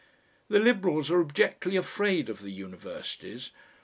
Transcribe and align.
The 0.47 0.57
Liberals 0.59 1.11
are 1.11 1.21
abjectly 1.21 1.75
afraid 1.75 2.27
of 2.27 2.41
the 2.41 2.49
universities. 2.49 3.51